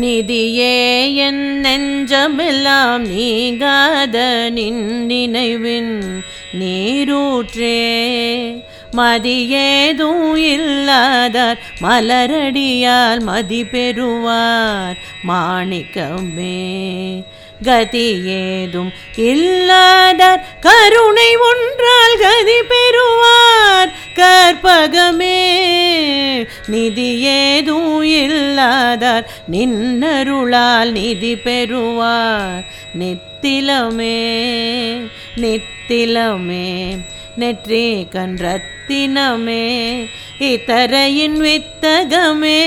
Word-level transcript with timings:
நிதியே 0.00 1.14
என் 1.14 1.60
நெஞ்சமெல்லாம் 1.62 2.98
நீங்காத 2.98 4.48
நின் 4.50 5.06
நினைவின் 5.06 6.24
நீரூற்றே. 6.60 7.90
மதியேதும் 8.96 10.36
இல்லாதார் 10.36 11.58
மலரடியால் 11.82 13.20
மதி 13.20 13.64
பெறுவார் 13.64 14.98
மாணிக்கமே. 15.28 16.70
கதியேதும் 17.62 18.92
இல்லாதார் 19.16 20.44
கருணை 20.60 21.36
ஒன்றால் 21.36 22.18
கதி 22.20 22.62
பெறுவார் 22.62 23.92
கற்பகமே. 24.14 25.40
நிதியேதும் 26.70 28.02
இல்லாதார் 28.02 29.30
நின்னருளால் 29.52 30.92
நிதி 30.92 31.36
பெறுவார். 31.36 32.64
நித்திலமே 32.98 34.18
நித்திலமே 35.42 36.68
நெற்றே 37.40 37.86
கன்றத்தினமே 38.14 39.64
இத்தரையின் 40.38 41.38
வித்தகமே 41.44 42.60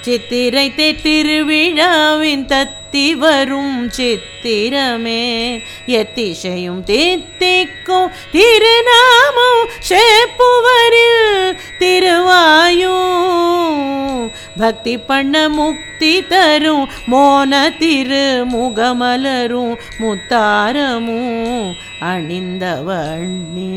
சித்திரை 0.00 0.66
திருவிழாவின் 1.02 2.44
தத்தி 2.52 3.06
வரும் 3.22 3.90
சித்திரமே 3.96 5.22
எத்திசையும் 5.86 6.82
தித்திக்கும் 6.84 8.12
திருநாமம் 8.32 9.64
சேப்புவர் 9.88 10.85
பக்தி 14.58 14.98
பண்ண 14.98 15.48
முக்தி 15.48 16.26
தரும் 16.26 16.88
மோன 17.06 17.76
திரு 17.78 18.46
முகமலரும் 18.52 19.74
முத்தாரமும் 19.98 21.72
அணிந்தவண்ணே. 22.00 23.74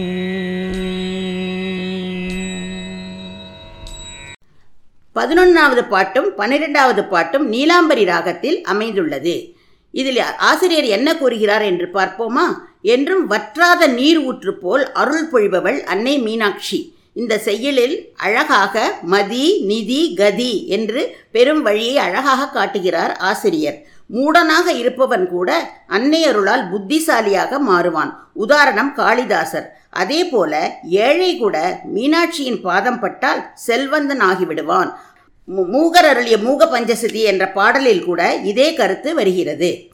பதினொன்றாவது 5.16 5.88
பாட்டும் 5.90 6.36
பன்னிரெண்டாவது 6.36 7.04
பாட்டும் 7.04 7.54
நீலாம்பரி 7.54 8.06
ராகத்தில் 8.06 8.64
அமைந்துள்ளது. 8.64 9.56
இதில் 9.92 10.22
ஆசிரியர் 10.38 10.84
என்ன 10.84 11.18
கூறுகிறார் 11.18 11.62
என்று 11.62 11.90
பார்ப்போமா? 11.94 12.48
என்றும் 12.82 13.28
வற்றாத 13.28 13.88
நீர் 13.88 14.18
ஊற்று 14.18 14.54
போல் 14.54 14.92
அருள் 14.92 15.30
பொழிபவள் 15.32 15.80
அன்னை 15.84 16.20
மீனாட்சி. 16.20 16.98
இந்த 17.14 17.38
செயலில் 17.38 18.14
அழகாக 18.18 18.94
மதி 19.02 19.62
நிதி 19.62 20.14
கதி 20.14 20.68
என்று 20.68 21.16
பெரும் 21.32 21.62
வழியை 21.62 21.98
அழகாக 21.98 22.48
காட்டுகிறார் 22.48 23.16
ஆசிரியர். 23.16 23.86
மூடனாக 24.14 24.68
இருப்பவன் 24.78 25.28
கூட 25.28 25.72
அன்னையருளால் 25.90 26.70
புத்திசாலியாக 26.70 27.60
மாறுவான். 27.70 28.12
உதாரணம் 28.34 28.94
காளிதாசர். 28.96 29.68
அதே 29.90 30.24
போல 30.24 30.80
ஏழை 30.84 31.38
கூட 31.38 31.82
மீனாட்சியின் 31.96 32.62
பாதம் 32.62 33.00
பட்டால் 33.00 33.52
செல்வந்தன் 33.54 34.22
ஆகிவிடுவான். 34.22 34.92
மூகர் 35.48 36.08
அருளிய 36.12 36.38
மூக 36.38 36.68
பஞ்சசதி 36.68 37.22
என்ற 37.22 37.52
பாடலில் 37.52 38.04
கூட 38.04 38.36
இதே 38.36 38.74
கருத்து 38.74 39.16
வருகிறது. 39.16 39.90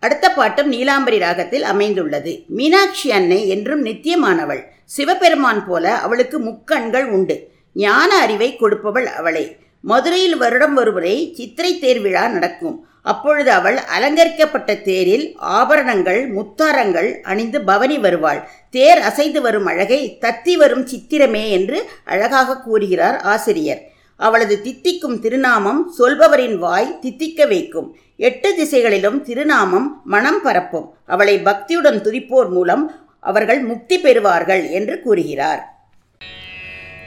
அடுத்த 0.00 0.32
பாட்டும் 0.32 0.72
நீலாம்பரி 0.72 1.18
ராகத்தில் 1.18 1.62
அமைந்துள்ளது. 1.62 2.44
மீனாட்சி 2.48 3.10
அன்னை 3.10 3.48
என்றும் 3.48 3.84
நித்தியமானவள். 3.84 4.62
சிவபெருமான் 4.84 5.66
போல 5.66 5.94
அவளுக்கு 5.94 6.40
முக்கண்கள் 6.40 7.04
உண்டு. 7.04 7.50
ஞான 7.74 8.18
அறிவை 8.18 8.56
கொடுப்பவள் 8.56 9.04
அவளே. 9.04 9.56
மதுரையில் 9.80 10.36
வருடம் 10.36 10.76
ஒருமுறை 10.76 11.32
சித்திரை 11.34 11.78
தேர்விழா 11.80 12.28
நடக்கும். 12.28 12.86
அப்பொழுது 13.02 13.50
அவள் 13.50 13.76
அலங்கரிக்கப்பட்ட 13.76 14.74
தேரில் 14.74 15.36
ஆபரணங்கள் 15.36 16.34
முத்தாரங்கள் 16.34 17.20
அணிந்து 17.20 17.60
பவனி 17.60 17.98
வருவாள். 17.98 18.50
தேர் 18.70 18.98
அசைந்து 18.98 19.40
வரும் 19.40 19.66
அழகை 19.66 20.18
தத்தி 20.20 20.54
வரும் 20.54 20.86
சித்திரமே 20.86 21.48
என்று 21.48 21.90
அழகாக 22.04 22.58
கூறுகிறார் 22.58 23.20
ஆசிரியர். 23.20 23.89
அவளது 24.26 24.56
தித்திக்கும் 24.62 25.18
திருநாமம் 25.24 25.80
சொல்பவரின் 25.98 26.56
வாய் 26.64 26.98
தித்திக்க 27.02 27.48
வைக்கும். 27.48 27.88
எட்டு 28.16 28.48
திசைகளிலும் 28.54 29.18
திருநாமம் 29.22 29.88
மனம் 30.04 30.40
பரப்பும். 30.44 30.86
அவளை 31.06 31.36
பக்தியுடன் 31.48 32.00
துதிப்போர் 32.06 32.50
மூலம் 32.50 32.84
அவர்கள் 33.20 33.60
முக்தி 33.60 33.98
பெறுவார்கள் 33.98 34.64
என்று 34.70 34.96
கூறுகிறார். 35.02 35.62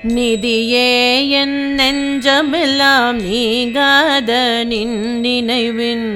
நிதியே 0.08 0.90
என் 1.30 1.60
நெஞ்சமெல்லாம் 1.78 3.20
நீங்காத 3.28 4.32
நின் 4.72 4.98
நினைவின் 5.20 6.10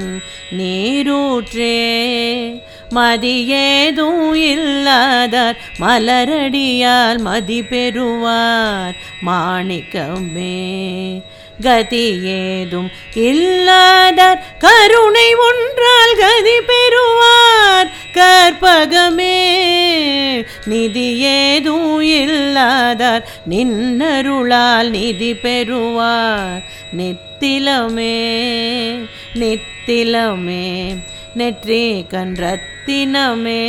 நீரூற்றே. 0.58 1.78
மதியேதும் 2.92 4.28
இல்லாதார் 4.48 5.58
மலரடியால் 5.80 7.20
மதி 7.22 7.60
பெறுவார் 7.64 8.96
மாணிக்கமே 9.22 10.56
கதியேதும் 11.62 12.90
இல்லாதார் 13.24 14.42
கருணை 14.60 15.30
ஒன்றால் 15.46 16.16
கதி 16.20 16.58
பெறுவார் 16.68 17.90
கற்பகமே 18.18 19.40
நிதி 20.68 21.08
ஏதும் 21.34 22.00
இல்லாதார் 22.18 23.26
நின்னருளால் 23.50 24.90
நிதி 24.90 25.32
பெறுவார் 25.44 26.64
நித்திலமே 26.98 28.18
நித்திலமே 29.42 30.66
நெற்றி 31.38 32.06
கன்றத்தினமே 32.12 33.64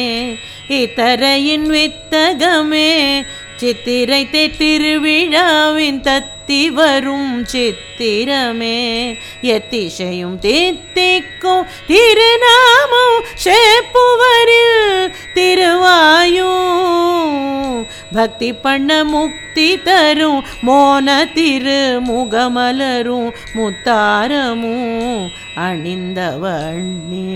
இத்தரையின் 0.69 1.67
வித்தகமே. 1.75 2.91
சித்திரை 3.56 4.31
திருவிழாவின் 4.31 6.01
தத்தி 6.01 6.67
வரும் 6.67 7.47
சித்திரமே. 7.53 8.78
எத்திசையும் 9.43 10.39
தித்திக்கும் 10.39 11.67
திருநாமம் 11.87 13.19
சேப்புவரில் 13.45 15.12
திருவாயும் 15.34 15.47
பக்தி 18.13 18.53
பண்ண 18.53 19.05
முக்தி 19.05 19.69
தரும் 19.83 20.41
மோன 20.67 21.17
திரு 21.35 21.83
முகமலரும் 22.07 23.31
முத்தாரமும் 23.57 25.31
அணிந்தவண்ணே. 25.67 27.27